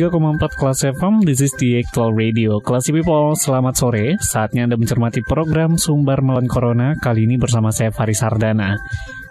[0.00, 2.56] Empat kelas FM, this is the actual radio.
[2.64, 4.16] Classy people, selamat sore.
[4.16, 8.80] Saatnya Anda mencermati program Sumber Melawan Corona, kali ini bersama saya Faris Sardana.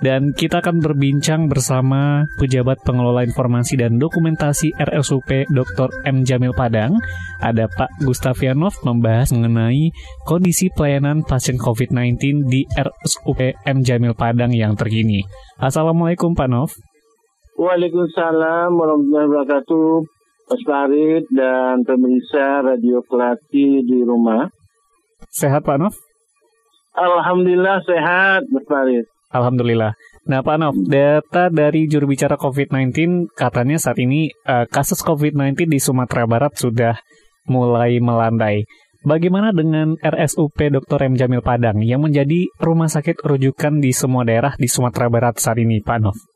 [0.06, 5.90] Dan kita akan berbincang bersama pejabat pengelola informasi dan dokumentasi RSUP Dr.
[6.06, 6.22] M.
[6.22, 7.02] Jamil Padang.
[7.42, 9.90] Ada Pak Gustavianov membahas mengenai
[10.30, 13.82] kondisi pelayanan pasien COVID-19 di RSUP M.
[13.82, 15.26] Jamil Padang yang terkini.
[15.58, 16.70] Assalamualaikum Pak Nov.
[17.58, 20.21] Waalaikumsalam warahmatullahi wabarakatuh.
[20.52, 24.52] Mas Farid dan pemirsa Radio Klati di rumah.
[25.32, 25.96] Sehat Pak Nov?
[26.92, 29.08] Alhamdulillah sehat Mas Farid.
[29.32, 29.96] Alhamdulillah.
[30.28, 35.80] Nah Pak Nov, data dari juru bicara COVID-19 katanya saat ini uh, kasus COVID-19 di
[35.80, 37.00] Sumatera Barat sudah
[37.48, 38.68] mulai melandai.
[39.08, 41.00] Bagaimana dengan RSUP Dr.
[41.08, 41.16] M.
[41.16, 45.80] Jamil Padang yang menjadi rumah sakit rujukan di semua daerah di Sumatera Barat saat ini,
[45.80, 46.31] Pak Nov?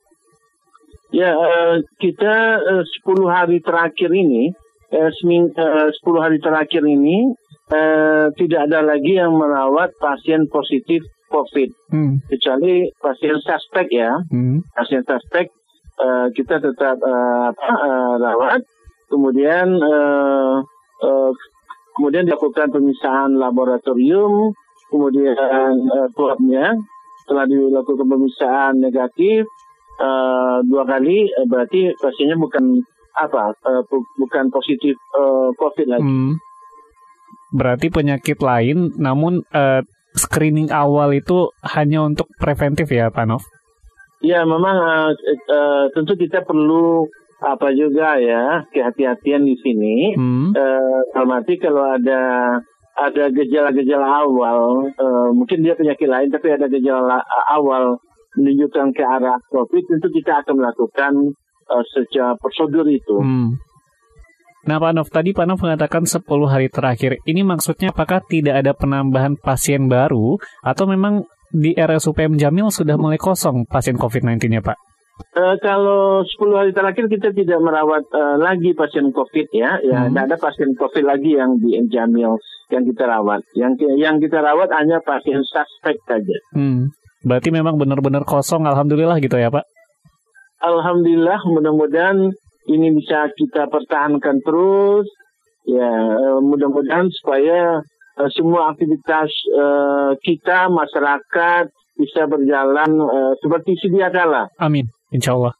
[1.14, 4.50] Ya, uh, kita uh, 10 hari terakhir ini,
[4.90, 7.30] uh, seming, uh, 10 hari terakhir ini
[7.70, 12.26] uh, tidak ada lagi yang merawat pasien positif COVID, hmm.
[12.30, 14.66] kecuali pasien suspek ya, hmm.
[14.74, 15.50] pasien suspek
[16.00, 18.62] uh, kita tetap uh, apa, uh, rawat,
[19.10, 20.62] kemudian uh,
[21.02, 21.32] uh,
[21.98, 24.54] kemudian dilakukan pemisahan laboratorium,
[24.92, 26.76] kemudian uh, swabnya.
[27.26, 29.50] Setelah dilakukan pemisahan negatif,
[30.00, 32.82] uh, dua kali uh, berarti pasiennya bukan
[33.16, 33.84] apa uh,
[34.20, 36.04] bukan positif uh, COVID lagi.
[36.04, 36.36] Hmm.
[37.56, 39.80] Berarti penyakit lain, namun uh,
[40.16, 43.44] screening awal itu hanya untuk preventif ya, Pak Nov?
[44.20, 45.12] Ya, memang uh,
[45.52, 47.08] uh, tentu kita perlu
[47.40, 49.96] apa juga ya kehati-hatian di sini.
[50.16, 50.52] Hmm.
[50.52, 51.02] Uh,
[51.62, 52.22] kalau ada
[52.96, 58.00] ada gejala-gejala awal, uh, mungkin dia penyakit lain, tapi ada gejala awal
[58.36, 61.14] menunjukkan ke arah COVID, tentu kita akan melakukan
[61.72, 63.18] uh, secara prosedur itu.
[63.20, 63.60] Hmm.
[64.66, 67.22] Nah Pak Nov, tadi Pak Nov mengatakan 10 hari terakhir.
[67.22, 73.22] Ini maksudnya apakah tidak ada penambahan pasien baru atau memang di RSUPM Jamil sudah mulai
[73.22, 74.78] kosong pasien COVID-19-nya Pak?
[75.32, 80.12] Uh, kalau 10 hari terakhir kita tidak merawat uh, lagi pasien COVID ya, ya hmm.
[80.12, 82.36] tidak ada pasien COVID lagi yang di Jamil
[82.74, 83.46] yang kita rawat.
[83.56, 86.38] Yang yang kita rawat hanya pasien suspek saja.
[86.52, 86.92] Hmm.
[87.26, 89.66] Berarti memang benar-benar kosong, alhamdulillah gitu ya Pak?
[90.62, 92.30] Alhamdulillah, mudah-mudahan
[92.70, 95.10] ini bisa kita pertahankan terus.
[95.66, 95.90] Ya,
[96.22, 97.82] eh, mudah-mudahan supaya
[98.22, 101.66] uh, semua aktivitas uh, kita, masyarakat
[101.98, 102.92] bisa berjalan
[103.42, 104.52] seperti sedia kala.
[104.62, 105.58] Amin, insya Allah.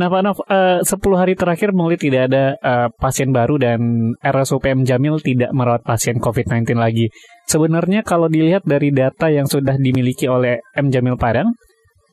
[0.00, 3.80] Nah Pak Nov, uh, 10 hari terakhir mulai tidak ada uh, pasien baru dan
[4.24, 7.12] RSUPM Jamil tidak merawat pasien COVID-19 lagi.
[7.44, 10.88] Sebenarnya kalau dilihat dari data yang sudah dimiliki oleh M.
[10.88, 11.52] Jamil Padang,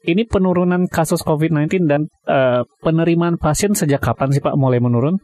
[0.03, 5.15] ini penurunan kasus COVID-19 dan uh, penerimaan pasien sejak kapan sih Pak mulai menurun?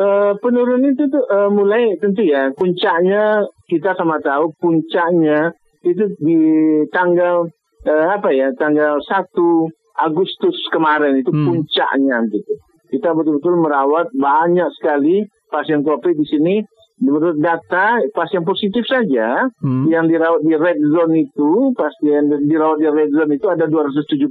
[0.00, 5.52] Uh, penurunan itu tuh, uh, mulai tentu ya puncaknya kita sama tahu puncaknya
[5.84, 6.40] itu di
[6.88, 7.52] tanggal
[7.84, 11.44] uh, apa ya tanggal 1 Agustus kemarin itu hmm.
[11.44, 12.54] puncaknya gitu.
[12.88, 16.56] Kita betul-betul merawat banyak sekali pasien COVID di sini.
[16.98, 19.86] Menurut data pasien positif saja hmm.
[19.86, 24.26] yang dirawat di red zone itu, pasien dirawat di red zone itu ada 276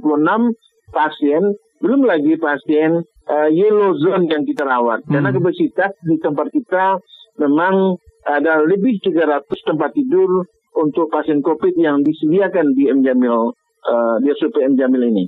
[0.92, 1.42] pasien,
[1.80, 5.00] belum lagi pasien uh, yellow zone yang kita rawat.
[5.08, 5.16] Hmm.
[5.16, 7.00] Karena kapasitas di tempat kita
[7.40, 7.96] memang
[8.28, 10.44] ada lebih 300 tempat tidur
[10.76, 13.56] untuk pasien COVID yang disediakan di M Jamil
[13.88, 15.24] uh, di SUP M Jamil ini.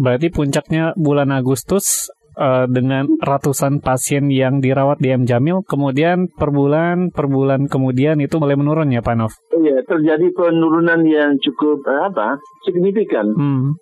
[0.00, 2.08] Berarti puncaknya bulan Agustus
[2.40, 8.16] uh, dengan ratusan pasien yang dirawat di M Jamil, kemudian per bulan per bulan kemudian
[8.24, 9.36] itu mulai menurun ya Pak Nov?
[9.52, 12.40] Iya, terjadi penurunan yang cukup uh, apa?
[12.64, 13.28] signifikan.
[13.36, 13.76] Hmm.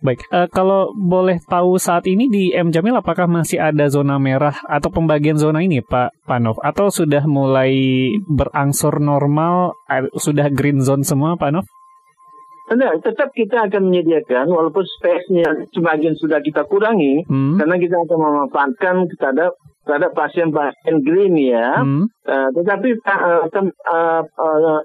[0.00, 4.56] Baik, uh, kalau boleh tahu saat ini di M Jamil apakah masih ada zona merah
[4.64, 7.74] atau pembagian zona ini Pak Panov atau sudah mulai
[8.24, 9.74] berangsur normal,
[10.16, 11.52] sudah green zone semua Pak
[12.70, 17.58] Enggak, tetap kita akan menyediakan walaupun space-nya sebagian sudah kita kurangi hmm.
[17.58, 21.82] karena kita akan memanfaatkan terhadap terhadap pasien-pasien green ya.
[21.82, 22.06] Hmm.
[22.22, 24.80] Uh, tetapi uh, uh, uh, uh,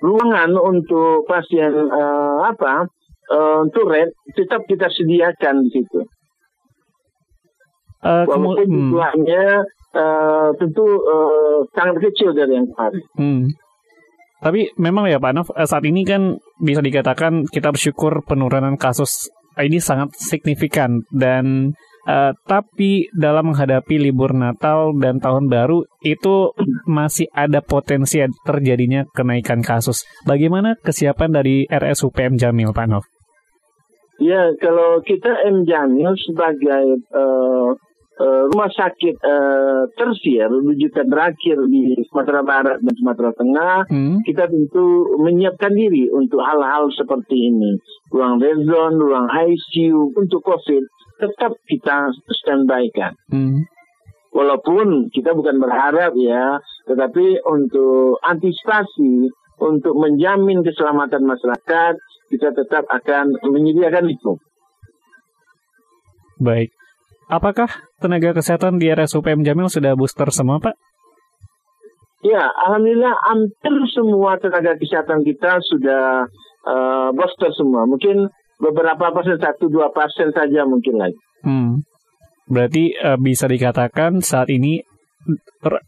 [0.00, 2.88] ruangan untuk pasien uh, apa
[3.28, 6.00] uh, turret tetap kita sediakan di situ.
[8.00, 8.96] Uh, Walaupun hmm.
[8.96, 9.44] jumlahnya
[9.92, 13.04] uh, tentu uh, sangat kecil dari yang kemarin.
[13.20, 13.44] Hmm.
[14.40, 19.28] Tapi memang ya Pak Nov, saat ini kan bisa dikatakan kita bersyukur penurunan kasus
[19.60, 26.48] ini sangat signifikan dan Uh, tapi dalam menghadapi libur Natal dan Tahun Baru itu
[26.88, 30.08] masih ada potensi terjadinya kenaikan kasus.
[30.24, 33.04] Bagaimana kesiapan dari RSUPM Jamil, Pak Nov?
[34.16, 37.76] Ya, kalau kita M Jamil sebagai uh,
[38.20, 44.16] rumah sakit uh, tersier rujukan terakhir di Sumatera Barat dan Sumatera Tengah, hmm.
[44.28, 47.80] kita tentu menyiapkan diri untuk hal-hal seperti ini.
[48.12, 50.84] Ruang red zone, ruang ICU untuk COVID
[51.20, 52.12] tetap kita
[52.44, 53.12] standby kan.
[53.28, 53.64] Hmm.
[54.30, 59.28] Walaupun kita bukan berharap ya, tetapi untuk antisipasi,
[59.60, 61.94] untuk menjamin keselamatan masyarakat,
[62.30, 64.38] kita tetap akan menyediakan itu.
[66.40, 66.72] Baik.
[67.30, 67.70] Apakah
[68.02, 70.74] tenaga kesehatan di RSUPM Jamil sudah booster semua, Pak?
[72.26, 76.26] Ya, alhamdulillah hampir semua tenaga kesehatan kita sudah
[76.66, 77.86] uh, booster semua.
[77.86, 78.26] Mungkin
[78.58, 81.16] beberapa persen satu dua persen saja mungkin lagi.
[81.46, 81.86] Hmm.
[82.50, 84.82] Berarti uh, bisa dikatakan saat ini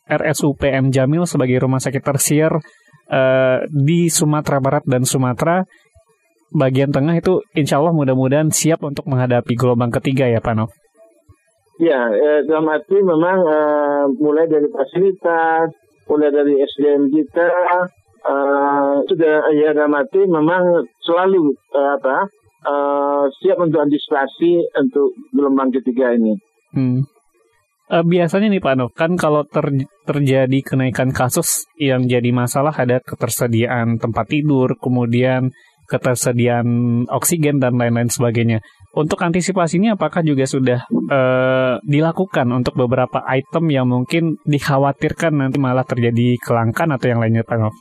[0.06, 2.54] RSUPM Jamil sebagai rumah sakit tersier
[3.10, 5.66] uh, di Sumatera Barat dan Sumatera
[6.52, 10.70] bagian tengah itu insya Allah mudah-mudahan siap untuk menghadapi gelombang ketiga ya Pak Nov.
[11.82, 15.74] Ya, eh, dalam arti memang uh, mulai dari fasilitas,
[16.06, 17.50] mulai dari SDM kita,
[18.22, 22.30] uh, sudah ya dalam memang selalu uh, apa
[22.66, 26.38] uh, siap untuk antisipasi untuk gelombang ketiga ini.
[26.70, 27.02] Hmm.
[27.90, 29.66] Uh, biasanya nih Pak Nov, kan kalau ter
[30.06, 35.50] terjadi kenaikan kasus yang jadi masalah ada ketersediaan tempat tidur, kemudian
[35.90, 38.64] ketersediaan oksigen dan lain-lain sebagainya.
[38.92, 45.56] Untuk antisipasi ini apakah juga sudah uh, dilakukan untuk beberapa item yang mungkin dikhawatirkan nanti
[45.56, 47.72] malah terjadi kelangkaan atau yang lainnya Pak?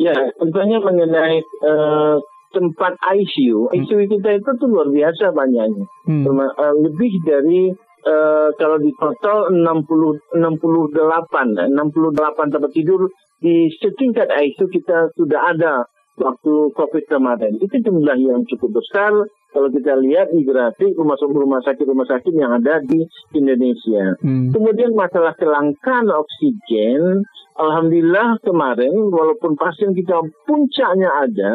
[0.00, 2.16] Ya, tentunya mengenai uh,
[2.56, 3.76] tempat ICU, hmm.
[3.76, 5.84] ICU kita itu tuh luar biasa banyaknya.
[6.08, 6.24] Hmm.
[6.24, 7.76] Uh, lebih dari
[8.08, 13.04] uh, kalau di total 60 68 68 tempat tidur
[13.36, 15.84] di setingkat ICU kita sudah ada
[16.16, 17.60] waktu COVID kemarin.
[17.60, 19.12] Itu jumlah yang cukup besar
[19.52, 24.16] kalau kita lihat di grafik rumah rumah sakit rumah sakit yang ada di Indonesia.
[24.20, 24.52] Hmm.
[24.52, 27.24] Kemudian masalah kelangkaan oksigen,
[27.56, 31.52] alhamdulillah kemarin walaupun pasien kita puncaknya ada,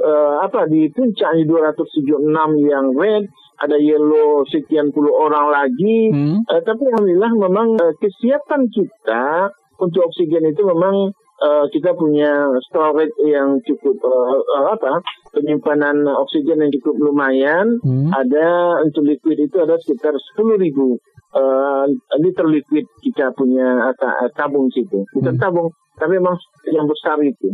[0.00, 2.24] uh, apa di puncaknya 276
[2.64, 3.28] yang red
[3.62, 6.48] ada yellow sekian puluh orang lagi hmm.
[6.48, 13.16] uh, tapi alhamdulillah memang uh, kesiapan kita untuk oksigen itu memang uh, kita punya storage
[13.24, 15.00] yang cukup uh, uh, apa?
[15.32, 17.80] Penyimpanan oksigen yang cukup lumayan.
[17.80, 18.12] Hmm.
[18.12, 21.00] ada untuk liquid itu ada sekitar sepuluh ribu
[21.32, 21.88] uh,
[22.20, 25.04] liter liquid kita punya uh, tabung situ.
[25.16, 25.42] Bukan hmm.
[25.42, 26.36] tabung tapi memang
[26.68, 27.52] yang besar itu.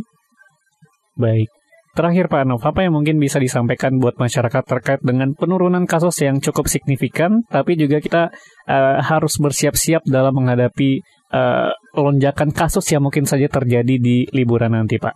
[1.18, 1.50] Baik.
[1.98, 6.38] Terakhir Pak Anov, apa yang mungkin bisa disampaikan buat masyarakat terkait dengan penurunan kasus yang
[6.38, 8.30] cukup signifikan, tapi juga kita
[8.70, 11.02] uh, harus bersiap-siap dalam menghadapi
[11.32, 15.14] uh, lonjakan kasus yang mungkin saja terjadi di liburan nanti Pak?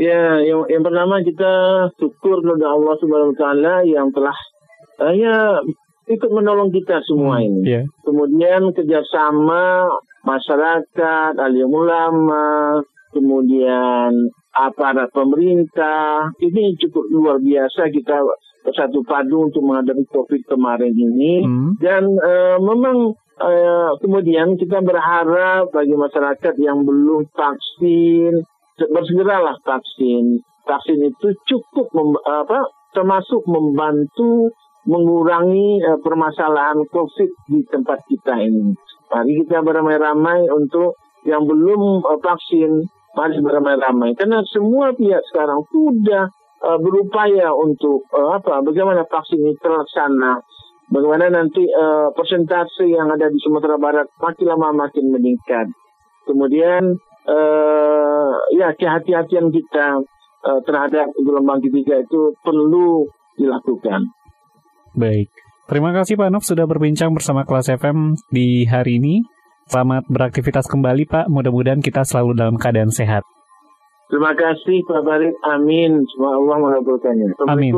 [0.00, 1.52] Ya, yang, yang pertama kita
[2.00, 4.36] syukur kepada Allah Subhanahu Wa Taala yang telah
[5.04, 5.60] uh, ya
[6.08, 7.60] ikut menolong kita semua hmm, ini.
[7.68, 7.84] Yeah.
[8.02, 9.92] Kemudian kerjasama
[10.24, 12.80] masyarakat, alim ulama,
[13.14, 18.18] kemudian aparat pemerintah ini cukup luar biasa kita
[18.60, 21.80] bersatu padu untuk menghadapi COVID kemarin ini hmm.
[21.80, 28.44] dan uh, memang uh, kemudian kita berharap bagi masyarakat yang belum vaksin
[28.76, 30.40] bersegeralah vaksin.
[30.64, 34.52] Vaksin itu cukup mem, apa termasuk membantu
[34.88, 38.72] mengurangi uh, permasalahan COVID di tempat kita ini.
[39.10, 44.14] Mari kita beramai-ramai untuk yang belum uh, vaksin mari beramai-ramai.
[44.14, 46.30] Karena semua pihak sekarang sudah
[46.64, 50.40] uh, berupaya untuk uh, apa bagaimana vaksin ini terlaksana
[50.90, 55.70] bagaimana nanti uh, persentase yang ada di Sumatera Barat makin lama makin meningkat
[56.26, 60.02] kemudian uh, ya kehati-hatian kita
[60.44, 63.06] uh, terhadap gelombang ketiga itu perlu
[63.38, 64.10] dilakukan
[64.98, 65.30] baik
[65.70, 69.22] Terima kasih Pak Nov sudah berbincang bersama kelas FM di hari ini.
[69.70, 71.30] Selamat beraktivitas kembali Pak.
[71.30, 73.22] Mudah-mudahan kita selalu dalam keadaan sehat.
[74.10, 75.30] Terima kasih Pak Barik.
[75.46, 76.02] Amin.
[76.10, 77.38] Semoga Allah mengabulkannya.
[77.46, 77.70] Amin.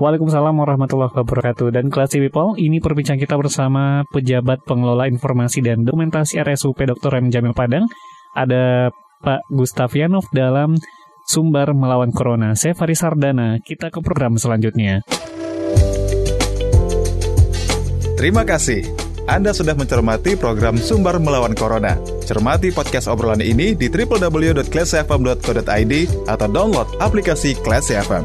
[0.00, 1.76] Waalaikumsalam warahmatullahi wabarakatuh.
[1.76, 7.20] Dan kelas people, ini perbincangan kita bersama pejabat pengelola informasi dan dokumentasi RSUP Dr.
[7.20, 7.28] M.
[7.28, 7.84] Jamil Padang.
[8.32, 8.88] Ada
[9.20, 10.80] Pak Gustavianov dalam
[11.28, 12.56] Sumbar Melawan Corona.
[12.56, 15.04] Saya Faris Sardana, kita ke program selanjutnya.
[18.16, 18.88] Terima kasih.
[19.28, 22.00] Anda sudah mencermati program Sumber Melawan Corona.
[22.24, 25.92] Cermati podcast obrolan ini di www.classfm.co.id
[26.24, 28.24] atau download aplikasi Class FM.